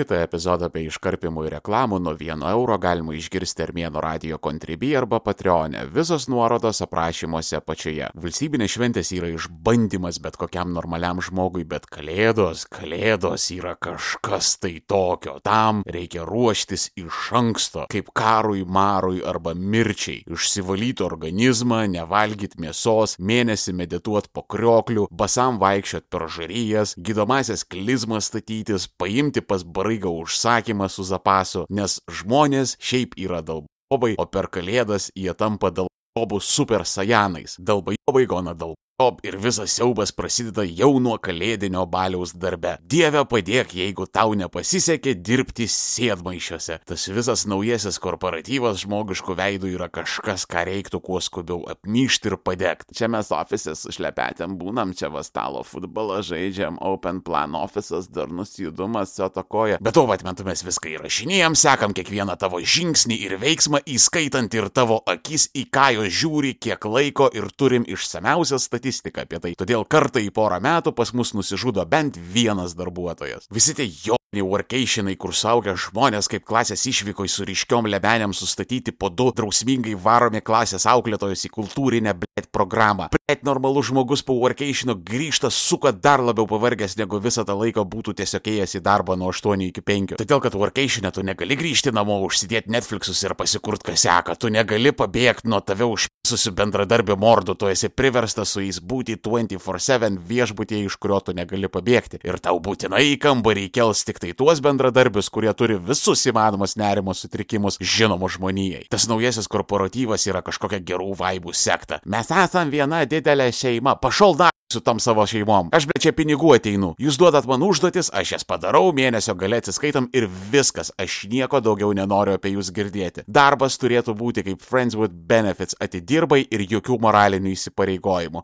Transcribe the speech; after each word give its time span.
Šitą 0.00 0.16
epizodą 0.24 0.70
bei 0.72 0.86
iškarpimų 0.88 1.42
ir 1.44 1.54
reklamų 1.58 1.98
nuo 2.00 2.14
1 2.16 2.40
euro 2.48 2.78
galima 2.80 3.12
išgirsti 3.12 3.66
Armėno 3.66 4.00
radio 4.00 4.38
kontribį 4.40 4.94
arba 4.96 5.18
Patreonė. 5.20 5.82
Visos 5.92 6.24
nuorodos 6.32 6.78
aprašymuose 6.80 7.58
apačioje. 7.58 8.06
Valstybinės 8.16 8.72
šventės 8.72 9.10
yra 9.12 9.28
išbandymas 9.34 10.16
bet 10.24 10.38
kokiam 10.40 10.72
normaliam 10.72 11.20
žmogui, 11.20 11.66
bet 11.68 11.84
kalėdos, 11.92 12.62
kalėdos 12.72 13.50
yra 13.52 13.74
kažkas 13.76 14.54
tai 14.62 14.78
tokio. 14.88 15.34
Tam 15.44 15.82
reikia 15.84 16.24
ruoštis 16.24 16.86
iš 16.96 17.20
anksto, 17.36 17.84
kaip 17.92 18.08
karui, 18.16 18.64
marui 18.64 19.20
arba 19.20 19.52
mirčiai. 19.52 20.24
Išsivalyti 20.32 21.04
organizmą, 21.04 21.82
nevalgyti 21.92 22.62
mėsos, 22.64 23.18
mėnesį 23.20 23.76
medituoti 23.82 24.32
po 24.32 24.46
krioklių, 24.48 25.10
basam 25.12 25.60
vaikščioti 25.60 26.08
per 26.08 26.26
žaryjas, 26.32 26.96
gydomasias 26.96 27.68
klizmas 27.68 28.32
statytis, 28.32 28.88
paimti 28.96 29.44
pas 29.44 29.68
baraigą 29.90 30.10
užsakymą 30.22 30.88
su 30.88 31.02
zapasu, 31.02 31.64
nes 31.70 32.00
žmonės 32.08 32.76
šiaip 32.78 33.14
yra 33.18 33.42
dalbobai, 33.42 34.14
o 34.18 34.26
per 34.26 34.46
kalėdas 34.48 35.10
jie 35.16 35.34
tampa 35.34 35.70
dalbobų 35.70 36.40
super 36.40 36.84
sajanais. 36.86 37.56
Dalbai 37.58 37.96
gona 38.26 38.54
dalbobai. 38.54 38.76
Ir 39.24 39.38
visas 39.40 39.72
siaubas 39.72 40.10
prasideda 40.12 40.60
jau 40.68 40.98
nuo 41.00 41.14
kalėdinio 41.16 41.86
baliaus 41.88 42.34
darbe. 42.36 42.74
Dieve 42.84 43.22
padėk, 43.24 43.72
jeigu 43.78 44.04
tau 44.04 44.34
nepasisekė 44.36 45.14
dirbti 45.24 45.64
sėdmaišiuose. 45.72 46.76
Tas 46.84 47.06
visas 47.08 47.46
naujasis 47.48 47.96
korporatyvas 48.02 48.82
žmogiškų 48.82 49.36
veidų 49.38 49.70
yra 49.72 49.88
kažkas, 49.88 50.44
ką 50.50 50.66
reiktų 50.68 51.00
kuo 51.06 51.20
skubiau 51.24 51.62
apmyšti 51.72 52.28
ir 52.28 52.36
padegti. 52.44 52.98
Čia 52.98 53.08
mes 53.08 53.30
ofisės 53.32 53.86
užlepetėm 53.88 54.58
būnam, 54.60 54.92
čia 54.92 55.08
va 55.14 55.24
stalo 55.24 55.64
futbolą 55.64 56.20
žaidžiam, 56.26 56.76
open 56.84 57.22
plan 57.24 57.56
ofisas, 57.56 58.10
darnus 58.12 58.58
judumas, 58.60 59.16
atakoja. 59.16 59.80
Bet 59.80 59.96
to 59.96 60.04
vat 60.10 60.26
metu 60.28 60.44
mes 60.44 60.60
viską 60.66 60.92
įrašinėjom, 60.98 61.56
sekam 61.56 61.96
kiekvieną 61.96 62.36
tavo 62.36 62.60
žingsnį 62.60 63.16
ir 63.30 63.38
veiksmą, 63.40 63.80
įskaitant 63.96 64.60
ir 64.60 64.68
tavo 64.68 65.00
akis, 65.08 65.48
į 65.56 65.66
ką 65.72 65.88
jo 65.96 66.06
žiūri, 66.20 66.52
kiek 66.60 66.84
laiko 66.84 67.32
ir 67.32 67.48
turim 67.56 67.88
išsameusią 67.88 68.60
statistiką 68.60 68.89
statistiką 68.90 69.22
apie 69.22 69.40
tai. 69.40 69.54
Todėl 69.58 69.84
kartą 69.88 70.20
į 70.20 70.30
porą 70.34 70.60
metų 70.60 70.92
pas 70.96 71.12
mus 71.14 71.32
nusižudo 71.34 71.84
bent 71.86 72.16
vienas 72.16 72.74
darbuotojas. 72.74 73.48
Visi 73.50 73.74
tie 73.74 73.86
joni 73.86 74.42
workationai, 74.42 75.16
kur 75.16 75.34
saugia 75.34 75.74
žmonės 75.74 76.28
kaip 76.30 76.44
klasės 76.44 76.86
išvyko 76.86 77.26
su 77.28 77.44
ryškiom 77.44 77.88
lebenėm 77.90 78.34
sustatyti 78.34 78.92
po 78.92 79.10
du 79.10 79.30
drausmingai 79.34 79.94
varomi 79.94 80.40
klasės 80.40 80.86
auklėtojus 80.86 81.46
į 81.46 81.52
kultūrinę 81.54 82.14
blėt 82.14 82.50
programą. 82.52 83.08
Blėt 83.14 83.44
normalus 83.46 83.90
žmogus 83.90 84.22
po 84.26 84.36
workationo 84.40 84.94
grįžta 84.94 85.50
suka 85.50 85.92
dar 85.92 86.22
labiau 86.22 86.46
pavargęs, 86.50 86.96
negu 86.98 87.20
visą 87.22 87.44
tą 87.46 87.56
laiką 87.58 87.84
būtų 87.86 88.16
tiesiog 88.20 88.50
ėjęs 88.54 88.78
į 88.78 88.84
darbą 88.86 89.16
nuo 89.18 89.30
8 89.34 89.66
iki 89.68 89.82
5. 89.82 90.16
Todėl, 90.20 90.42
kad 90.42 90.58
workationė 90.58 91.12
tu 91.14 91.24
negali 91.26 91.58
grįžti 91.58 91.94
namo, 91.94 92.20
užsidėti 92.26 92.70
Netflixus 92.70 93.22
ir 93.26 93.36
pasikurt, 93.38 93.84
kas 93.86 94.06
seka. 94.06 94.36
Tu 94.38 94.50
negali 94.50 94.94
pabėgti 94.94 95.50
nuo 95.50 95.60
tave 95.62 95.86
užpisusių 96.30 96.52
bendradarbio 96.54 97.16
mordų, 97.18 97.56
tu 97.58 97.68
esi 97.70 97.88
priverstas 97.90 98.52
su 98.54 98.62
jais 98.62 98.78
būti 98.80 99.16
24-7 99.18 100.18
viešbutėje, 100.26 100.86
iš 100.86 100.96
kurio 101.00 101.20
tu 101.20 101.34
negali 101.34 101.68
pabėgti. 101.68 102.20
Ir 102.22 102.38
tau 102.38 102.60
būtinai 102.62 103.02
į 103.14 103.18
kambarį 103.18 103.70
kels 103.74 104.04
tik 104.04 104.20
tai 104.22 104.32
tuos 104.32 104.60
bendradarbius, 104.62 105.30
kurie 105.30 105.52
turi 105.54 105.78
visus 105.78 106.22
įmanomus 106.30 106.76
nerimo 106.76 107.14
sutrikimus 107.14 107.80
žinomų 107.80 108.30
žmonijai. 108.36 108.86
Tas 108.90 109.08
naujasis 109.10 109.50
korporatyvas 109.50 110.28
yra 110.30 110.42
kažkokia 110.42 110.82
gerų 110.84 111.16
vaibų 111.18 111.54
sekta. 111.54 112.00
Mes 112.06 112.30
esam 112.30 112.70
viena 112.70 113.04
didelė 113.04 113.50
šeima. 113.50 113.98
Pašol 113.98 114.38
da 114.38 114.50
su 114.72 114.80
tom 114.80 115.00
savo 115.00 115.26
šeimom. 115.26 115.68
Aš 115.72 115.86
be 115.90 115.98
čia 116.00 116.12
pinigų 116.14 116.52
ateinu. 116.54 116.92
Jūs 117.02 117.18
duodat 117.18 117.46
man 117.50 117.62
užduotis, 117.66 118.10
aš 118.14 118.36
jas 118.36 118.46
padarau, 118.46 118.92
mėnesio 118.94 119.34
gale 119.38 119.58
atsiskaitom 119.58 120.06
ir 120.14 120.28
viskas. 120.52 120.92
Aš 121.00 121.24
nieko 121.30 121.60
daugiau 121.64 121.90
nenoriu 121.96 122.36
apie 122.36 122.54
jūs 122.54 122.70
girdėti. 122.74 123.24
Darbas 123.26 123.78
turėtų 123.82 124.14
būti 124.18 124.44
kaip 124.46 124.62
Friends 124.62 124.94
with 124.98 125.14
Benefits. 125.30 125.74
Atidirbai 126.20 126.44
ir 126.52 126.66
jokių 126.68 126.98
moralinių 127.00 127.54
įsipareigojimų. 127.54 128.42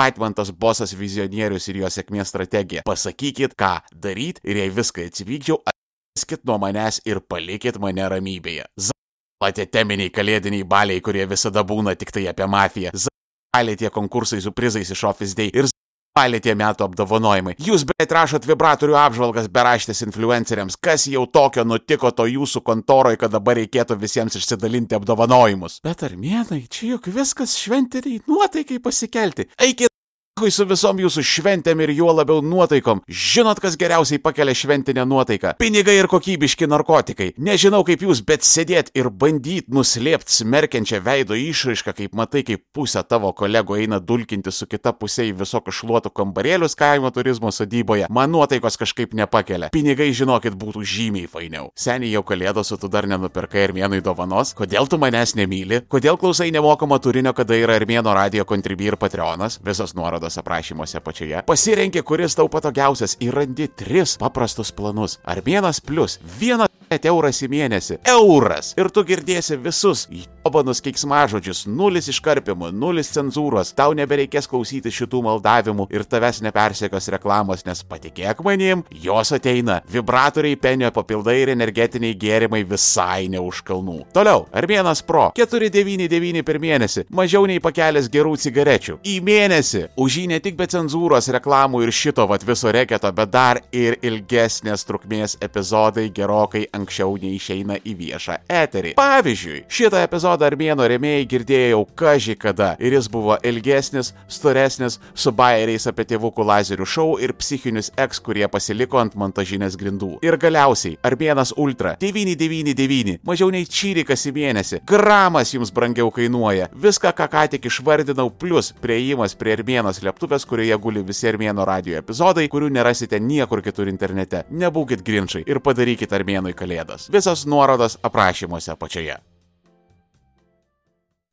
Aitmantas 0.00 0.48
bosas 0.56 0.94
vizionierius 0.96 1.66
ir 1.68 1.82
jo 1.82 1.88
sėkmės 1.92 2.30
strategija. 2.32 2.80
Pasakykit, 2.88 3.52
ką 3.60 3.82
daryti 3.92 4.40
ir 4.48 4.56
jei 4.56 4.70
viską 4.72 5.04
atsivykdžiau, 5.04 5.58
atskit 5.68 6.46
nuo 6.48 6.56
manęs 6.56 7.02
ir 7.04 7.20
palikit 7.20 7.76
mane 7.76 8.06
ramybėje. 8.08 8.64
Zalė 8.80 9.66
teminiai 9.68 10.08
kalėdiniai 10.08 10.64
baliai, 10.64 11.02
kurie 11.04 11.26
visada 11.28 11.60
būna 11.60 11.92
tik 11.92 12.08
tai 12.16 12.24
apie 12.32 12.48
mafiją. 12.48 12.94
Zalė 12.96 13.76
tie 13.76 13.92
konkursai 13.92 14.40
su 14.40 14.54
prizais 14.56 14.88
iš 14.88 15.04
Office 15.04 15.36
Day 15.36 15.52
ir 15.52 15.68
Palė 16.16 16.40
tie 16.42 16.56
metų 16.58 16.88
apdovanojimai. 16.88 17.54
Jūs 17.62 17.84
bet 17.86 18.10
rašot 18.16 18.48
vibratorių 18.48 18.96
apžvalgas 18.98 19.46
beraštės 19.54 20.02
influenceriams. 20.08 20.74
Kas 20.82 21.06
jau 21.06 21.22
tokio 21.30 21.62
nutiko 21.62 22.10
to 22.10 22.26
jūsų 22.26 22.64
kontoroje, 22.66 23.20
kad 23.22 23.30
dabar 23.36 23.60
reikėtų 23.60 23.94
visiems 24.00 24.34
išsidalinti 24.40 24.98
apdovanojimus? 24.98 25.78
Bet 25.86 26.02
armėnai, 26.08 26.64
čia 26.66 26.96
juk 26.96 27.06
viskas 27.14 27.54
šventiniai 27.62 28.24
nuotaikai 28.26 28.80
pasikelti. 28.82 29.46
Eikit 29.62 29.94
Dėkui 30.40 30.54
su 30.56 30.64
visom 30.64 30.96
jūsų 30.96 31.20
šventėm 31.20 31.82
ir 31.84 31.90
juo 31.92 32.14
labiau 32.16 32.40
nuotaikom. 32.40 33.02
Žinot, 33.04 33.58
kas 33.60 33.74
geriausiai 33.76 34.16
pakelia 34.24 34.54
šventinę 34.56 35.02
nuotaiką? 35.04 35.50
Pinigai 35.60 35.98
ir 35.98 36.06
kokybiški 36.08 36.64
narkotikai. 36.64 37.26
Nežinau 37.36 37.82
kaip 37.84 38.00
jūs, 38.06 38.22
bet 38.24 38.46
sėdėt 38.48 38.88
ir 38.96 39.10
bandyt 39.12 39.68
nuslėpti 39.68 40.32
smerkiančią 40.32 41.02
veido 41.04 41.36
išraišką, 41.36 41.92
kaip 41.98 42.16
matai, 42.16 42.40
kaip 42.48 42.62
pusė 42.72 43.02
tavo 43.04 43.34
kolegų 43.36 43.82
eina 43.82 43.98
dulkinti 44.00 44.48
su 44.48 44.64
kita 44.64 44.94
pusė 44.96 45.26
į 45.28 45.34
visokius 45.42 45.82
šluotų 45.82 46.14
kambarėlius 46.16 46.72
kaimo 46.80 47.12
turizmo 47.12 47.52
sodyboje. 47.52 48.08
Man 48.08 48.32
nuotaikos 48.32 48.80
kažkaip 48.80 49.12
nepakelia. 49.12 49.68
Pinigai, 49.76 50.08
žinokit, 50.16 50.56
būtų 50.56 50.86
žymiai 50.88 51.28
fainiau. 51.28 51.68
Seniai 51.76 52.14
jau 52.14 52.24
kalėdos, 52.24 52.72
o 52.72 52.80
tu 52.80 52.88
dar 52.88 53.04
nenupirkai 53.12 53.66
armėnui 53.66 54.00
dovanos. 54.00 54.54
Kodėl 54.56 54.88
tu 54.88 54.96
manęs 55.04 55.36
nemyli? 55.36 55.84
Kodėl 55.92 56.16
klausai 56.16 56.48
nemokamo 56.56 56.96
turinio, 56.96 57.36
kada 57.36 57.60
yra 57.60 57.76
armėno 57.76 58.16
radio 58.16 58.48
kontribi 58.48 58.88
ir 58.88 58.96
patreonas? 58.96 59.60
Visas 59.68 59.92
nuorodas 59.92 60.29
nuorodos 60.30 60.38
aprašymuose 60.38 60.98
apačioje. 60.98 61.42
Pasirenki, 61.46 62.02
kuris 62.02 62.34
tau 62.34 62.48
patogiausias 62.48 63.16
ir 63.20 63.34
randi 63.34 63.68
tris 63.68 64.16
paprastus 64.18 64.72
planus. 64.72 65.18
Armėnas 65.24 65.80
plus 65.80 66.18
vienas 66.40 66.68
euras 67.04 67.42
į 67.42 67.48
mėnesį. 67.50 68.00
Euras! 68.06 68.74
Ir 68.78 68.90
tu 68.90 69.04
girdėsi 69.04 69.56
visus 69.56 70.08
jobanus 70.50 70.80
keiksmažodžius, 70.82 71.64
nulis 71.70 72.08
iškarpimų, 72.10 72.72
nulis 72.74 73.12
cenzūros, 73.14 73.70
tau 73.78 73.94
nebereikės 73.94 74.48
klausyti 74.50 74.90
šitų 74.90 75.22
maldavimų 75.22 75.86
ir 75.94 76.02
tavęs 76.02 76.40
nepersekios 76.42 77.06
reklamos, 77.14 77.62
nes 77.66 77.84
patikėk 77.86 78.42
manim, 78.42 78.82
jos 78.90 79.30
ateina. 79.36 79.80
Vibratoriai, 79.90 80.58
penio 80.58 80.90
papildai 80.94 81.36
ir 81.44 81.52
energetiniai 81.54 82.16
gėrimai 82.18 82.64
visai 82.66 83.28
ne 83.30 83.38
už 83.38 83.62
kalnų. 83.68 84.00
Toliau, 84.16 84.48
Armėnas 84.50 85.04
Pro 85.06 85.28
499 85.38 86.42
per 86.46 86.58
mėnesį, 86.62 87.06
mažiau 87.14 87.46
nei 87.46 87.62
pakelės 87.62 88.10
gerų 88.10 88.34
cigarečių. 88.42 88.98
Į 89.06 89.16
mėnesį. 89.26 89.84
Už 90.00 90.18
jį 90.22 90.26
ne 90.32 90.40
tik 90.42 90.58
be 90.58 90.66
cenzūros, 90.70 91.30
reklamų 91.30 91.84
ir 91.86 91.94
šito 91.94 92.26
vat 92.30 92.42
viso 92.48 92.72
reketo, 92.74 93.12
bet 93.14 93.30
dar 93.30 93.62
ir 93.70 94.00
ilgesnės 94.02 94.86
trukmės 94.88 95.38
epizodai 95.44 96.08
gerokai 96.10 96.66
anksčiau 96.74 97.14
neišeina 97.22 97.78
į 97.84 97.96
viešą 98.02 98.40
eterį. 98.50 98.96
Pavyzdžiui, 98.98 99.64
šitą 99.70 100.02
epizodą 100.02 100.39
Armėno 100.46 100.86
remėjai 100.88 101.26
girdėjau 101.30 101.84
kažį 101.98 102.36
kada 102.40 102.72
ir 102.80 102.94
jis 102.96 103.08
buvo 103.12 103.36
ilgesnis, 103.46 104.12
storesnis, 104.28 104.98
su 105.14 105.32
bairiais 105.36 105.86
apie 105.90 106.06
tėvukų 106.12 106.46
lazerių 106.46 106.86
šou 106.86 107.08
ir 107.22 107.34
psichinius 107.38 107.92
eks, 108.00 108.20
kurie 108.24 108.46
pasiliko 108.50 109.00
ant 109.00 109.16
montažinės 109.20 109.78
grindų. 109.80 110.16
Ir 110.26 110.38
galiausiai, 110.40 110.98
Armėnas 111.06 111.52
Ultra 111.56 111.96
999, 112.00 113.20
mažiau 113.26 113.50
nei 113.54 113.68
čyrikas 113.68 114.26
į 114.30 114.34
mėnesį, 114.36 114.82
gramas 114.88 115.54
jums 115.54 115.72
brangiau 115.74 116.12
kainuoja. 116.14 116.70
Viską, 116.74 117.14
ką 117.16 117.28
ką 117.30 117.46
tik 117.54 117.70
išvardinau, 117.70 118.30
plus 118.30 118.72
prieimas 118.82 119.36
prie 119.38 119.56
Armėnos 119.58 120.00
slėptuvės, 120.00 120.46
kurioje 120.48 120.78
guli 120.82 121.04
visi 121.06 121.28
Armėno 121.30 121.66
radio 121.68 121.98
epizodai, 122.00 122.48
kurių 122.52 122.70
nerasite 122.74 123.20
niekur 123.20 123.64
kitur 123.64 123.90
internete. 123.92 124.44
Nebūkit 124.50 125.04
grinčiai 125.06 125.46
ir 125.46 125.62
padarykit 125.64 126.12
Armėnui 126.16 126.56
kalėdas. 126.56 127.10
Visos 127.12 127.46
nuorodos 127.46 127.98
aprašymuose 128.06 128.74
apačioje. 128.76 129.20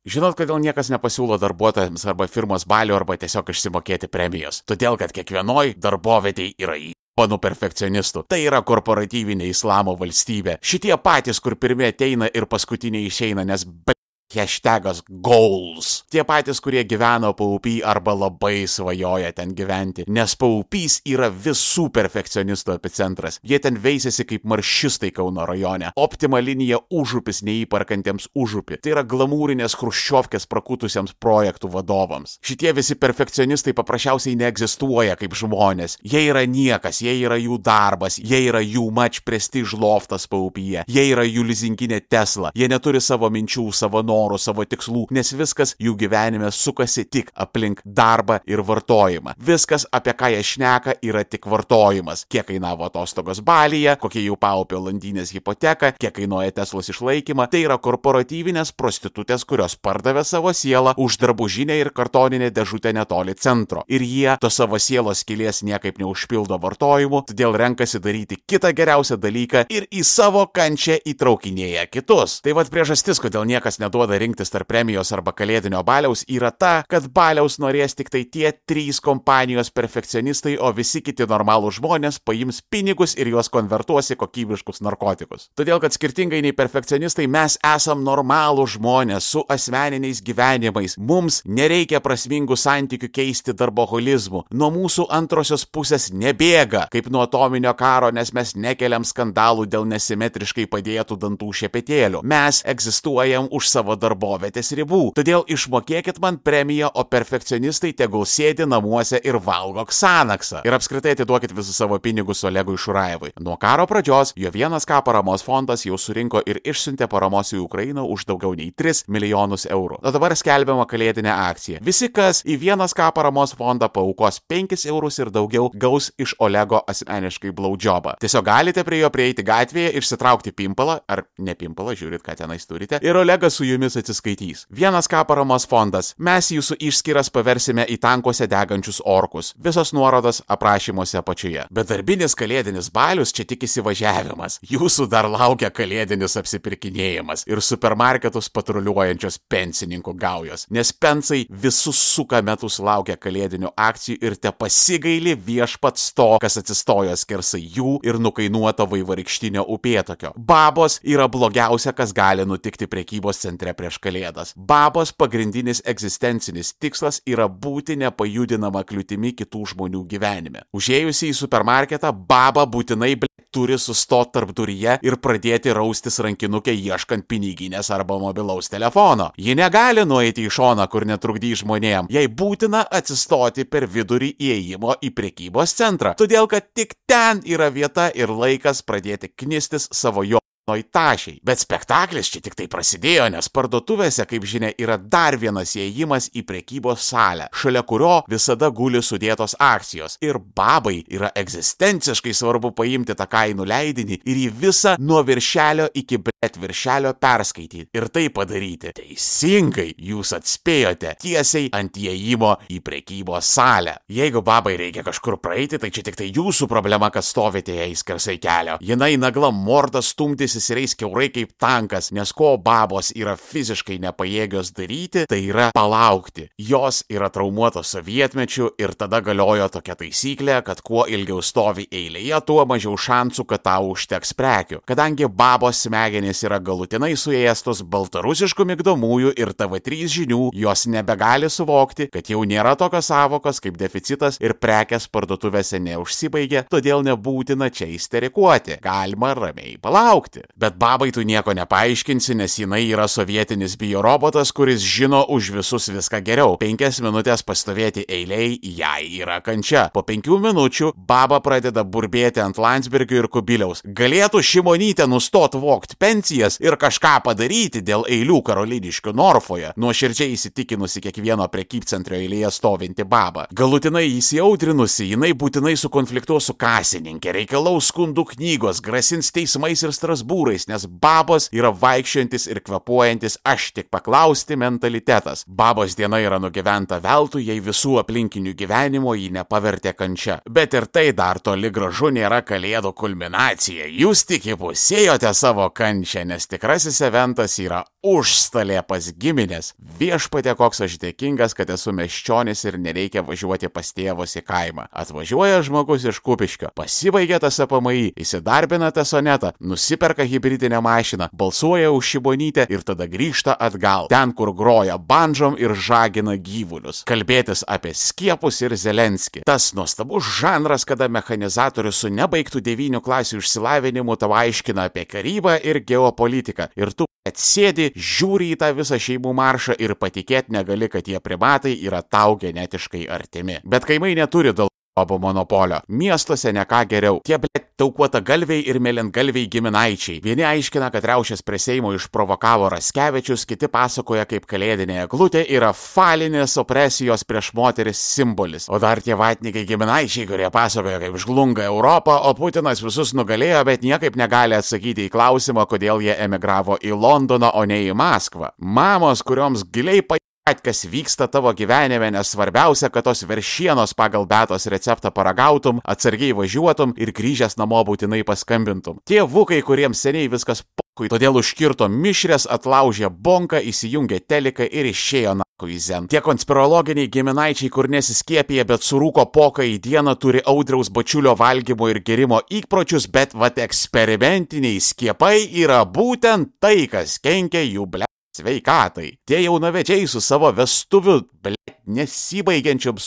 Žinot, 0.06 0.36
kodėl 0.38 0.60
niekas 0.62 0.92
nepasiūlo 0.92 1.40
darbuotojams 1.42 2.06
arba 2.06 2.28
firmos 2.30 2.64
balių 2.70 2.94
arba 3.00 3.16
tiesiog 3.18 3.50
išsimokėti 3.50 4.08
premijos? 4.08 4.62
Todėl, 4.68 4.96
kad 5.00 5.12
kiekvienoj 5.16 5.74
darbovietėje 5.82 6.54
yra 6.62 6.78
įpanų 6.78 7.40
perfekcionistų. 7.42 8.24
Tai 8.30 8.38
yra 8.38 8.62
korporatyvinė 8.62 9.50
islamo 9.50 9.96
valstybė. 9.98 10.60
Šitie 10.62 10.94
patys, 11.02 11.42
kur 11.42 11.58
pirmie 11.58 11.90
ateina 11.90 12.30
ir 12.30 12.46
paskutiniai 12.46 13.10
išeina, 13.10 13.44
nes 13.48 13.66
be 13.66 13.98
hashtagas 14.34 15.02
goals. 15.08 16.04
Tie 16.12 16.24
patys, 16.24 16.60
kurie 16.60 16.84
gyveno 16.88 17.32
paupy 17.36 17.78
arba 17.84 18.14
labai 18.14 18.66
svajoja 18.68 19.32
ten 19.36 19.54
gyventi, 19.56 20.04
nes 20.08 20.34
paupys 20.38 21.00
yra 21.08 21.30
visų 21.32 21.88
perfekcionistų 21.94 22.76
epicentras. 22.76 23.40
Jie 23.42 23.60
ten 23.62 23.78
veisėsi 23.80 24.26
kaip 24.28 24.44
maršistai 24.48 25.10
Kauno 25.14 25.46
rajone. 25.48 25.92
Optima 25.96 26.40
linija 26.44 26.80
užupis 26.94 27.40
neįparkantiems 27.46 28.28
užupį. 28.36 28.80
Tai 28.84 28.94
yra 28.94 29.04
glamūrinės 29.08 29.76
hruščiovkės 29.80 30.48
prakutusiems 30.50 31.16
projektų 31.20 31.72
vadovams. 31.72 32.38
Šitie 32.44 32.72
visi 32.76 32.98
perfekcionistai 33.00 33.74
paprasčiausiai 33.76 34.36
neegzistuoja 34.38 35.16
kaip 35.18 35.36
žmonės. 35.38 35.98
Jie 36.04 36.26
yra 36.30 36.44
niekas, 36.48 37.02
jie 37.04 37.16
yra 37.24 37.38
jų 37.40 37.58
darbas, 37.64 38.18
jie 38.20 38.44
yra 38.48 38.62
jų 38.64 38.88
mač 38.94 39.22
prestiž 39.26 39.74
loftas 39.78 40.28
paupyje, 40.30 40.84
jie 40.88 41.04
yra 41.12 41.24
jų 41.26 41.46
lizinkinė 41.48 42.00
Tesla, 42.10 42.52
jie 42.56 42.68
neturi 42.70 43.00
savo 43.04 43.30
minčių, 43.32 43.68
savo 43.74 44.02
norų, 44.18 44.38
savo 44.42 44.64
tikslų, 44.68 45.06
nes 45.14 45.32
viskas 45.36 45.74
jų 45.82 45.94
gyvenime 45.98 46.50
sukasi 46.54 47.06
tik 47.08 47.30
aplink 47.38 47.82
darbą 47.84 48.40
ir 48.48 48.62
vartojimą. 48.66 49.36
Viskas, 49.38 49.86
apie 49.92 50.14
ką 50.18 50.32
jie 50.34 50.42
šneka, 50.44 50.98
yra 51.04 51.24
tik 51.24 51.46
vartojimas. 51.48 52.24
Kiek 52.30 52.48
kainavo 52.48 52.86
atostogos 52.88 53.40
balyje, 53.44 53.96
kokie 54.00 54.22
jų 54.24 54.38
paupio 54.40 54.80
landynės 54.82 55.32
hipoteka, 55.36 55.92
kiek 55.98 56.14
kainuoja 56.16 56.54
Teslos 56.58 56.90
išlaikymą, 56.92 57.48
tai 57.50 57.64
yra 57.66 57.78
korporatyvinės 57.82 58.72
prostitutės, 58.78 59.44
kurios 59.48 59.76
pardavė 59.76 60.24
savo 60.26 60.52
sielą 60.56 60.94
už 60.98 61.18
drabužinę 61.22 61.78
ir 61.78 61.92
kartoninę 61.94 62.50
dėžutę 62.54 62.92
netoli 62.96 63.36
centro. 63.38 63.84
Ir 63.88 64.04
jie 64.04 64.36
to 64.40 64.50
savo 64.52 64.80
sielos 64.82 65.24
kilės 65.28 65.62
niekaip 65.66 66.00
neužpildo 66.00 66.58
vartojimu, 66.62 67.22
todėl 67.28 67.56
renkasi 67.58 68.00
daryti 68.02 68.40
kitą 68.48 68.72
geriausią 68.76 69.18
dalyką 69.20 69.66
ir 69.72 69.88
į 69.92 70.04
savo 70.06 70.46
kančią 70.54 70.98
įtraukinėja 71.12 71.86
kitus. 71.92 72.40
Tai 72.44 72.56
vad 72.58 72.70
priežastis, 72.72 73.20
kodėl 73.22 73.46
niekas 73.48 73.80
neduoda 73.82 74.07
rinktis 74.16 74.52
tarp 74.54 74.68
premijos 74.68 75.12
arba 75.12 75.32
kalėdinio 75.36 75.82
baliaus, 75.84 76.24
yra 76.28 76.50
ta, 76.52 76.82
kad 76.88 77.08
baliaus 77.14 77.58
norės 77.60 77.96
tik 77.98 78.10
tai 78.12 78.24
tie 78.24 78.52
trys 78.52 79.00
kompanijos 79.04 79.70
perfekcionistai, 79.74 80.56
o 80.60 80.72
visi 80.76 81.02
kiti 81.04 81.26
normalų 81.28 81.72
žmonės 81.78 82.20
paims 82.24 82.60
pinigus 82.70 83.16
ir 83.18 83.30
juos 83.32 83.50
konvertuos 83.52 84.12
į 84.12 84.18
kokybiškus 84.20 84.82
narkotikus. 84.84 85.48
Todėl, 85.58 85.80
kad 85.82 85.96
skirtingai 85.96 86.40
nei 86.44 86.54
perfekcionistai 86.56 87.28
mes 87.28 87.58
esam 87.64 88.04
normalų 88.06 88.66
žmonės 88.76 89.28
su 89.32 89.44
asmeniniais 89.48 90.22
gyvenimais. 90.24 90.96
Mums 90.98 91.42
nereikia 91.44 92.00
prasmingų 92.04 92.56
santykių 92.58 93.10
keisti 93.12 93.54
darboholizmu. 93.56 94.44
Nuo 94.54 94.70
mūsų 94.74 95.08
antrosios 95.14 95.66
pusės 95.66 96.10
nebėga, 96.12 96.86
kaip 96.92 97.10
nuo 97.12 97.24
atominio 97.26 97.74
karo, 97.78 98.12
nes 98.14 98.32
mes 98.36 98.54
nekeliam 98.56 99.06
skandalų 99.06 99.66
dėl 99.70 99.88
nesimetriškai 99.90 100.68
padėtų 100.70 101.18
dantų 101.24 101.50
šepetėlių. 101.62 102.22
Mes 102.22 102.62
egzistuojam 102.68 103.48
už 103.50 103.68
savo 103.72 103.97
darbovietės 104.00 104.72
ribų. 104.78 105.02
Todėl 105.18 105.44
išmokėkit 105.50 106.20
man 106.22 106.38
premiją, 106.44 106.90
o 106.94 107.04
perfekcionistai 107.08 107.92
tegul 107.98 108.26
sėdi 108.28 108.66
namuose 108.68 109.20
ir 109.24 109.38
valgo 109.42 109.84
Xanaxą. 109.88 110.62
Ir 110.66 110.76
apskritai 110.76 111.14
atiduokit 111.16 111.54
visus 111.56 111.76
savo 111.78 111.98
pinigus 112.02 112.44
Olegui 112.48 112.78
Šuraevui. 112.78 113.32
Nuo 113.40 113.56
karo 113.60 113.86
pradžios 113.90 114.34
jo 114.36 114.50
vienas 114.54 114.86
ką 114.88 115.00
paramos 115.06 115.44
fondas 115.46 115.84
jau 115.86 115.98
surinko 115.98 116.42
ir 116.46 116.60
išsiuntė 116.64 117.08
paramos 117.10 117.52
į 117.54 117.62
Ukrainą 117.64 118.06
už 118.08 118.26
daugiau 118.28 118.54
nei 118.58 118.70
3 118.72 119.06
milijonus 119.08 119.66
eurų. 119.70 120.00
O 120.02 120.12
dabar 120.14 120.34
skelbiama 120.38 120.86
kalėdinė 120.90 121.32
akcija. 121.32 121.82
Visi, 121.84 122.10
kas 122.14 122.42
į 122.46 122.58
vienas 122.60 122.94
ką 122.96 123.10
paramos 123.16 123.54
fondą 123.58 123.88
paukos 123.92 124.40
5 124.50 124.86
eurus 124.88 125.18
ir 125.18 125.32
daugiau, 125.34 125.70
gaus 125.74 126.10
iš 126.18 126.34
Olego 126.38 126.82
asmeniškai 126.88 127.52
blaudžiobą. 127.54 128.18
Tiesiog 128.22 128.44
galite 128.46 128.84
prie 128.84 129.00
jo 129.02 129.10
prieiti 129.14 129.44
gatvėje, 129.46 129.94
išsitraukti 129.98 130.52
pimpalą, 130.56 130.98
ar 131.08 131.24
ne 131.38 131.54
pimpalą, 131.58 131.94
žiūrit, 131.98 132.22
ką 132.24 132.36
tenais 132.38 132.66
turite, 132.68 133.00
ir 133.02 133.16
Olegas 133.16 133.58
su 133.58 133.66
jumis 133.66 133.87
atsiskaitys. 133.96 134.66
Vienas 134.70 135.08
ką 135.08 135.22
paramos 135.28 135.64
fondas. 135.68 136.12
Mes 136.18 136.50
jūsų 136.52 136.76
išskiras 136.90 137.30
paversime 137.32 137.86
į 137.88 137.96
tankuose 138.02 138.48
degančius 138.50 139.00
orkus. 139.04 139.54
Visos 139.56 139.94
nuorodos 139.96 140.42
aprašymuose 140.46 141.18
apačioje. 141.22 141.64
Bet 141.72 141.88
darbinis 141.88 142.36
kalėdinis 142.38 142.90
balius 142.92 143.32
čia 143.32 143.46
tik 143.48 143.64
įsivažiavimas. 143.64 144.58
Jūsų 144.68 145.08
dar 145.08 145.28
laukia 145.30 145.70
kalėdinis 145.74 146.36
apsipirkinėjimas 146.40 147.46
ir 147.48 147.62
supermarketus 147.64 148.50
patruliuojančios 148.52 149.40
pensininkų 149.48 150.14
gaujos. 150.18 150.66
Nes 150.74 150.92
pensai 150.92 151.44
visus 151.48 151.98
suka 151.98 152.42
metus 152.44 152.78
laukia 152.82 153.16
kalėdinių 153.16 153.72
akcijų 153.78 154.18
ir 154.24 154.36
te 154.36 154.52
pasigaili 154.52 155.36
viešpats 155.48 156.12
to, 156.18 156.30
kas 156.42 156.58
atsistojo 156.60 157.14
skersai 157.16 157.62
jų 157.78 157.98
ir 158.06 158.18
nukainuoto 158.22 158.86
vaivarykštinio 158.90 159.64
upėtokio. 159.74 160.34
Babos 160.36 160.98
yra 161.06 161.28
blogiausia, 161.30 161.94
kas 161.96 162.14
gali 162.16 162.46
nutikti 162.48 162.88
prekybos 162.90 163.42
centre 163.44 163.74
prieš 163.78 164.00
kalėdas. 164.02 164.52
Babos 164.56 165.14
pagrindinis 165.14 165.82
egzistencinis 165.86 166.74
tikslas 166.82 167.22
yra 167.28 167.48
būti 167.48 167.96
nepajudinama 168.02 168.84
kliūtimi 168.88 169.34
kitų 169.38 169.64
žmonių 169.74 170.04
gyvenime. 170.10 170.66
Užėjusi 170.76 171.30
į 171.30 171.38
supermarketą, 171.38 172.12
baba 172.12 172.66
būtinai 172.66 173.14
ble, 173.20 173.30
turi 173.54 173.78
sustoti 173.78 174.34
tarp 174.36 174.52
duryje 174.56 174.98
ir 175.04 175.16
pradėti 175.24 175.72
raustis 175.74 176.18
rankinukę 176.24 176.74
ieškant 176.74 177.26
piniginės 177.30 177.90
arba 177.94 178.18
mobilaus 178.20 178.68
telefono. 178.72 179.30
Ji 179.38 179.56
negali 179.58 180.04
nueiti 180.04 180.44
į 180.46 180.52
šoną, 180.58 180.88
kur 180.92 181.06
netrukdy 181.08 181.54
žmonėm. 181.62 182.10
Jai 182.12 182.26
būtina 182.28 182.84
atsistoti 183.00 183.64
per 183.64 183.88
vidurį 183.88 184.34
įėjimo 184.36 184.98
į 185.04 185.12
prekybos 185.16 185.76
centrą, 185.78 186.14
todėl 186.18 186.50
kad 186.50 186.68
tik 186.74 186.98
ten 187.08 187.42
yra 187.46 187.70
vieta 187.72 188.10
ir 188.14 188.32
laikas 188.32 188.84
pradėti 188.84 189.32
knistis 189.32 189.88
savo 189.92 190.26
jo 190.26 190.42
Noitašiai. 190.68 191.38
Bet 191.44 191.62
spektaklis 191.62 192.28
čia 192.32 192.42
tik 192.44 192.56
tai 192.58 192.68
prasidėjo, 192.70 193.28
nes 193.32 193.48
parduotuvėse, 193.52 194.26
kaip 194.28 194.44
žinia, 194.48 194.72
yra 194.80 194.98
dar 195.00 195.38
vienas 195.40 195.74
įėjimas 195.78 196.30
į 196.36 196.44
prekybos 196.48 197.06
salę, 197.08 197.48
šalia 197.56 197.82
kurio 197.88 198.18
visada 198.28 198.68
guli 198.74 199.00
sudėtos 199.04 199.56
akcijos. 199.58 200.18
Ir 200.24 200.38
babai 200.38 201.00
yra 201.08 201.30
egzistenciškai 201.38 202.34
svarbu 202.36 202.72
paimti 202.76 203.16
tą 203.18 203.28
kainų 203.30 203.66
leidinį 203.68 204.20
ir 204.24 204.42
jį 204.44 204.50
visą 204.62 204.96
nuo 205.00 205.22
viršelio 205.26 205.88
iki 205.96 206.20
bet 206.26 206.58
viršelio 206.60 207.14
perskaityti. 207.20 207.88
Ir 207.96 208.08
tai 208.12 208.28
padaryti 208.34 208.92
teisingai 208.96 209.90
jūs 210.10 210.34
atspėjote 210.36 211.14
tiesiai 211.22 211.70
ant 211.76 211.96
įėjimo 211.98 212.54
į 212.74 212.82
prekybos 212.84 213.54
salę. 213.56 213.96
Jeigu 214.12 214.42
babai 214.44 214.76
reikia 214.80 215.04
kažkur 215.06 215.38
praeiti, 215.42 215.80
tai 215.80 215.90
čia 215.94 216.04
tik 216.06 216.18
tai 216.18 216.28
jūsų 216.34 216.68
problema, 216.70 217.10
kad 217.14 217.26
stovite 217.26 217.76
jai 217.80 217.90
skersai 217.96 218.36
kelio. 218.42 218.78
Jinai 218.84 219.14
nagla 219.20 219.50
morda 219.54 220.02
stumtis 220.04 220.57
įsireis 220.58 220.96
keurai 220.98 221.28
kaip 221.32 221.54
tankas, 221.60 222.10
nes 222.14 222.32
ko 222.36 222.56
babos 222.60 223.12
yra 223.16 223.36
fiziškai 223.38 223.98
nepajėgios 224.02 224.72
daryti, 224.76 225.24
tai 225.30 225.40
yra 225.46 225.68
palaukti. 225.76 226.48
Jos 226.58 227.02
yra 227.12 227.30
traumuotos 227.32 227.94
sovietmečių 227.94 228.72
ir 228.80 228.94
tada 228.98 229.20
galiojo 229.24 229.68
tokia 229.78 229.96
taisyklė, 229.98 230.60
kad 230.66 230.82
kuo 230.84 231.06
ilgiau 231.08 231.40
stovi 231.44 231.86
eilėje, 231.92 232.40
tuo 232.48 232.64
mažiau 232.68 232.96
šansų, 232.98 233.46
kad 233.48 233.64
tau 233.68 233.92
užteks 233.92 234.34
prekių. 234.38 234.82
Kadangi 234.88 235.28
babos 235.28 235.82
smegenys 235.86 236.42
yra 236.46 236.60
galutinai 236.62 237.14
suėstos 237.18 237.84
baltarusiškų 237.88 238.66
migdomųjų 238.72 239.34
ir 239.38 239.54
TV3 239.58 240.10
žinių, 240.18 240.42
jos 240.56 240.86
nebegali 240.90 241.50
suvokti, 241.52 242.08
kad 242.12 242.30
jau 242.30 242.44
nėra 242.48 242.74
tokios 242.78 243.10
savokos 243.12 243.62
kaip 243.64 243.78
deficitas 243.80 244.40
ir 244.42 244.56
prekes 244.58 245.08
parduotuvėse 245.12 245.80
neužsibaigia, 245.82 246.66
todėl 246.70 247.04
nebūtina 247.06 247.70
čia 247.74 247.90
isterikuoti. 247.94 248.78
Galima 248.84 249.34
ramiai 249.38 249.76
palaukti. 249.82 250.47
Bet 250.58 250.74
babai 250.74 251.12
tu 251.14 251.22
nieko 251.22 251.52
nepaaiškinsi, 251.54 252.34
nes 252.34 252.56
jinai 252.58 252.80
yra 252.90 253.04
sovietinis 253.06 253.76
biorobotas, 253.78 254.50
kuris 254.50 254.82
žino 254.82 255.20
už 255.30 255.52
visus 255.54 255.84
viską 255.86 256.18
geriau. 256.26 256.56
Penkias 256.58 256.98
minutės 256.98 257.44
pastovėti 257.46 258.02
eiliai 258.10 258.56
jai 258.58 259.04
yra 259.20 259.36
kančia. 259.38 259.84
Po 259.94 260.02
penkių 260.02 260.40
minučių 260.42 260.90
baba 260.98 261.38
pradeda 261.44 261.84
burbėti 261.86 262.42
ant 262.42 262.58
Landsbergio 262.58 263.20
ir 263.20 263.28
Kubiliaus. 263.30 263.84
Galėtų 263.86 264.42
šimonytė 264.42 265.06
nustot 265.06 265.54
vokti 265.54 265.94
pensijas 265.94 266.58
ir 266.58 266.74
kažką 266.74 267.14
padaryti 267.28 267.84
dėl 267.86 268.02
eilių 268.10 268.40
karoliniškių 268.50 269.14
Norfoje, 269.14 269.70
nuoširdžiai 269.78 270.34
įsitikinusi 270.34 271.04
kiekvieno 271.06 271.46
prekybcentrio 271.54 272.18
eilėje 272.18 272.50
stovinti 272.58 273.06
baba. 273.06 273.46
Galutinai 273.54 274.08
įsiaudrinusi, 274.16 275.06
jinai 275.12 275.30
būtinai 275.38 275.76
sukonfliktuos 275.78 276.50
su 276.50 276.58
kasininkė, 276.58 277.30
reikalaus 277.38 277.92
skundų 277.92 278.26
knygos, 278.34 278.82
grasins 278.82 279.30
teismais 279.30 279.86
ir 279.86 279.94
Strasbūrais, 280.38 280.68
nes 280.68 280.86
babos 280.86 281.48
yra 281.52 281.72
vaikščiojantis 281.74 282.46
ir 282.46 282.60
kvepuojantis 282.62 283.38
aš 283.44 283.72
tik 283.74 283.88
paklausti 283.90 284.56
mentalitetas. 284.56 285.44
Babos 285.46 285.96
diena 285.98 286.20
yra 286.22 286.38
nugyventa 286.38 287.00
veltui, 287.02 287.48
jei 287.48 287.60
visų 287.60 287.98
aplinkinių 287.98 288.54
gyvenimo 288.54 289.14
jį 289.18 289.32
nepavertė 289.34 289.94
kančia. 289.98 290.38
Bet 290.46 290.74
ir 290.74 290.86
tai 290.86 291.10
dar 291.12 291.40
toli 291.40 291.70
gražu 291.70 292.12
nėra 292.14 292.42
kalėdų 292.46 292.92
kulminacija. 292.94 293.88
Jūs 293.90 294.24
tik 294.28 294.46
įpusėjote 294.54 295.32
savo 295.34 295.68
kančią, 295.74 296.24
nes 296.24 296.46
tikrasis 296.46 297.00
eventas 297.02 297.58
yra 297.58 297.82
užstalė 298.04 298.82
pas 298.86 299.10
giminės. 299.18 299.72
Viešpatė, 299.98 300.54
koks 300.54 300.84
aš 300.86 300.98
dėkingas, 301.02 301.56
kad 301.58 301.70
esu 301.74 301.92
meščionis 301.92 302.62
ir 302.68 302.78
nereikia 302.78 303.24
važiuoti 303.26 303.72
pas 303.74 303.90
tėvus 303.90 304.38
į 304.38 304.44
kaimą. 304.46 304.86
Atvažiuoja 304.92 305.64
žmogus 305.66 306.06
iš 306.06 306.22
kupiškio, 306.22 306.70
pasibaigia 306.78 307.40
tas 307.42 307.58
apamai, 307.64 308.12
įsidarbina 308.14 308.92
tą 308.94 309.02
sonetą, 309.08 309.52
nusiperka 309.58 310.27
hybridinę 310.28 310.80
mašiną, 310.84 311.28
balsuoja 311.32 311.90
už 311.90 312.12
šibonytę 312.14 312.66
ir 312.70 312.84
tada 312.86 313.08
grįžta 313.10 313.56
atgal, 313.58 314.08
ten, 314.12 314.32
kur 314.36 314.52
groja 314.54 314.98
bandžom 314.98 315.56
ir 315.60 315.74
žagina 315.74 316.36
gyvulius. 316.36 317.02
Kalbėtis 317.08 317.64
apie 317.66 317.94
skiepus 317.96 318.60
ir 318.62 318.76
Zelenskį. 318.76 319.44
Tas 319.48 319.72
nuostabus 319.74 320.28
žanras, 320.38 320.86
kada 320.88 321.08
mechanizatorius 321.08 322.04
su 322.04 322.12
nebaigtų 322.12 322.62
devynių 322.64 323.02
klasių 323.04 323.42
išsilavinimu 323.42 324.16
tau 324.20 324.34
aiškina 324.36 324.88
apie 324.88 325.06
karybą 325.08 325.58
ir 325.64 325.82
geopolitiką. 325.88 326.70
Ir 326.78 326.92
tu 326.94 327.08
atsėdi, 327.28 327.92
žiūri 327.96 328.52
į 328.54 328.58
tą 328.62 328.72
visą 328.76 328.98
šeimų 329.00 329.34
maršą 329.36 329.76
ir 329.82 329.96
patikėti 330.00 330.54
negali, 330.54 330.88
kad 330.92 331.06
tie 331.08 331.20
primatai 331.20 331.74
yra 331.76 332.02
tau 332.02 332.38
genetiškai 332.40 333.06
artimi. 333.10 333.60
Bet 333.64 333.88
kaimai 333.88 334.14
neturi 334.18 334.54
dėl 334.56 334.70
Obo 334.98 335.18
monopolio. 335.22 335.80
Miestuose 335.88 336.52
ne 336.52 336.64
ką 336.68 336.84
geriau. 336.90 337.20
Tie 337.24 337.38
blėt 337.38 337.68
taukuota 337.78 338.20
galviai 338.24 338.64
ir 338.66 338.80
mėlyngalviai 338.82 339.46
giminaičiai. 339.50 340.18
Vieni 340.24 340.42
aiškina, 340.46 340.90
kad 340.90 341.04
riaušės 341.06 341.44
prie 341.46 341.60
Seimo 341.62 341.92
išprovokavo 341.94 342.70
Raskevičius, 342.72 343.46
kiti 343.46 343.70
pasakoja, 343.70 344.26
kaip 344.28 344.48
kalėdinė 344.50 345.04
eglutė 345.04 345.44
yra 345.54 345.70
falinės 345.76 346.56
opresijos 346.58 347.22
prieš 347.28 347.52
moteris 347.54 348.02
simbolis. 348.02 348.66
O 348.68 348.80
dar 348.82 349.02
tie 349.04 349.14
vatnikai 349.18 349.62
giminaičiai, 349.68 350.26
kurie 350.26 350.50
pasakoja, 350.54 350.98
kaip 351.04 351.18
žlunga 351.22 351.68
Europą, 351.68 352.18
o 352.26 352.34
Putinas 352.38 352.82
visus 352.82 353.14
nugalėjo, 353.14 353.62
bet 353.68 353.86
niekaip 353.86 354.18
negali 354.18 354.58
atsakyti 354.58 355.06
į 355.06 355.14
klausimą, 355.14 355.68
kodėl 355.70 356.02
jie 356.02 356.18
emigravo 356.18 356.80
į 356.82 356.98
Londoną, 356.98 357.54
o 357.54 357.62
ne 357.68 357.84
į 357.86 357.94
Maskvą. 357.98 358.56
Mamos, 358.58 359.22
kurioms 359.22 359.62
giliai 359.70 360.02
pa 360.02 360.18
kas 360.64 360.86
vyksta 360.88 361.28
tavo 361.28 361.52
gyvenime, 361.52 362.10
nes 362.14 362.32
svarbiausia, 362.32 362.88
kad 362.90 363.04
tos 363.04 363.24
veršienos 363.28 363.94
pagal 363.94 364.26
betos 364.26 364.66
receptą 364.72 365.12
paragautum, 365.14 365.82
atsargiai 365.84 366.32
važiuotum 366.36 366.94
ir 366.96 367.12
grįžęs 367.12 367.58
namo 367.60 367.82
būtinai 367.84 368.24
paskambintum. 368.24 369.02
Tie 369.04 369.20
vukai, 369.22 369.60
kuriems 369.62 370.00
seniai 370.00 370.30
viskas 370.32 370.64
pokui, 370.64 371.10
todėl 371.12 371.36
užkirto 371.40 371.88
mišrės, 371.92 372.48
atlaužė 372.48 373.12
bonką, 373.12 373.60
įsijungė 373.60 374.24
teliką 374.26 374.66
ir 374.66 374.90
išėjo 374.94 375.36
na. 375.38 375.44
Zen. 375.58 376.04
Tie 376.06 376.20
konspirologiniai 376.22 377.10
giminaičiai, 377.10 377.66
kur 377.74 377.88
nesiskiepija, 377.90 378.62
bet 378.62 378.86
surūko 378.86 379.24
poką 379.34 379.66
į 379.66 379.80
dieną, 379.82 380.14
turi 380.14 380.38
audriaus 380.46 380.86
bačiulio 380.94 381.34
valgymo 381.34 381.88
ir 381.90 381.98
gerimo 382.06 382.38
įpročius, 382.46 383.08
bet 383.10 383.34
vat 383.34 383.58
eksperimentiniai 383.58 384.78
skiepai 384.78 385.48
yra 385.58 385.82
būtent 385.82 386.54
tai, 386.62 386.86
kas 386.86 387.18
kenkia 387.18 387.66
jų 387.66 387.88
ble 387.90 388.06
sveikatai. 388.38 389.10
Tie 389.26 389.42
jaunavedžiai 389.44 390.08
su 390.10 390.22
savo 390.24 390.50
vestuvių, 390.54 391.20
ble, 391.44 391.58
nesibaigiančiam 391.98 392.98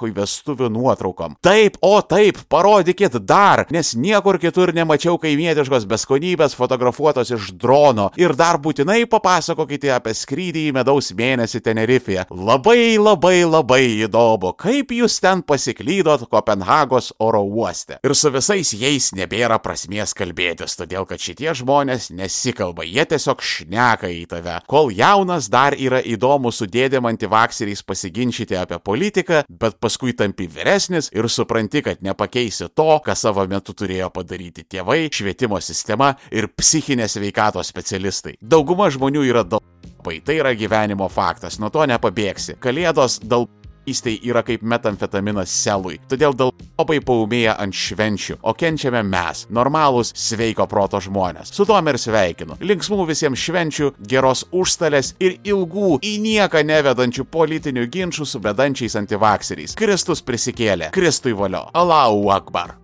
sukahui 0.00 0.14
vestuvių 0.16 0.70
nuotraukom. 0.72 1.36
Taip, 1.42 1.76
o 1.82 2.00
taip, 2.02 2.38
parodykit 2.48 3.18
dar, 3.26 3.66
nes 3.70 3.94
niekur 3.94 4.38
kitur 4.40 4.72
nemačiau 4.72 5.18
kaimietiškos 5.20 5.86
beskonybės 5.86 6.56
fotografuotos 6.56 7.30
iš 7.30 7.52
drono. 7.52 8.10
Ir 8.16 8.34
dar 8.34 8.58
būtinai 8.58 9.06
papasakokite 9.06 9.92
apie 9.92 10.14
skrydį 10.14 10.68
į 10.70 10.74
medaus 10.74 11.12
mėnesį 11.12 11.60
Tenerifėje. 11.60 12.26
Labai 12.30 12.96
labai 12.98 13.44
labai 13.44 13.82
įdomu, 14.06 14.54
kaip 14.56 14.90
jūs 14.92 15.20
ten 15.20 15.42
pasiklydot 15.42 16.28
Kopenhagos 16.30 17.12
oro 17.18 17.42
uoste. 17.44 17.98
Ir 18.02 18.14
su 18.14 18.30
visais 18.30 18.72
jais 18.72 19.12
nebėra 19.12 19.60
prasmės 19.60 20.14
kalbėtis, 20.14 20.76
todėl 20.78 21.06
kad 21.06 21.20
šitie 21.20 21.52
žmonės 21.54 22.10
nesikalba, 22.10 22.86
jie 22.86 23.04
tiesiog 23.04 23.42
šneka 23.42 24.08
į 24.08 24.24
tave. 24.30 24.60
Kol 24.70 24.90
jaunas 24.94 25.50
dar 25.50 25.76
yra 25.76 26.00
įdomu 26.00 26.52
su 26.52 26.66
dėdėm 26.70 27.08
antivakseriais 27.10 27.82
pasiginčyti 27.84 28.56
apie 28.56 28.80
politiką, 28.80 29.44
bet 29.48 29.78
paskui 29.80 29.89
tampi 30.16 30.46
vyresnis 30.46 31.10
ir 31.14 31.28
supranti, 31.28 31.82
kad 31.82 32.02
nepakeisi 32.02 32.68
to, 32.74 33.00
ką 33.04 33.14
savo 33.16 33.46
metu 33.46 33.74
turėjo 33.74 34.10
padaryti 34.10 34.64
tėvai, 34.64 35.08
švietimo 35.12 35.60
sistema 35.60 36.14
ir 36.30 36.48
psichinės 36.48 37.16
veikatos 37.20 37.68
specialistai. 37.68 38.36
Dauguma 38.40 38.90
žmonių 38.90 39.24
yra 39.28 39.44
dalpai, 39.44 40.20
tai 40.24 40.40
yra 40.40 40.54
gyvenimo 40.54 41.08
faktas, 41.08 41.58
nuo 41.58 41.70
to 41.70 41.86
nepabėgsi. 41.86 42.58
Kalėdos 42.60 43.20
dalpai 43.22 43.59
Įstai 43.88 44.18
yra 44.28 44.42
kaip 44.44 44.64
metamfetaminas 44.66 45.52
selui, 45.62 45.96
todėl 46.10 46.34
dėl 46.36 46.52
labai 46.78 46.98
paumėja 47.04 47.56
ant 47.62 47.76
švenčių, 47.76 48.36
o 48.44 48.52
kenčiame 48.56 49.00
mes, 49.06 49.46
normalūs 49.48 50.12
sveiko 50.16 50.66
proto 50.70 51.00
žmonės. 51.00 51.54
Su 51.56 51.64
tom 51.68 51.88
ir 51.88 51.98
sveikinu. 52.00 52.58
Linksmų 52.60 53.06
visiems 53.08 53.40
švenčių, 53.40 53.94
geros 54.10 54.44
užstalės 54.52 55.14
ir 55.22 55.38
ilgų 55.48 55.96
į 56.04 56.14
nieką 56.26 56.64
nevedančių 56.68 57.26
politinių 57.32 57.88
ginčių 57.96 58.28
su 58.28 58.42
bedančiais 58.44 58.98
antivakseriais. 59.00 59.78
Kristus 59.80 60.24
prisikėlė, 60.26 60.92
Kristui 60.94 61.32
valio. 61.36 61.68
Allahu 61.72 62.28
Akbar. 62.36 62.76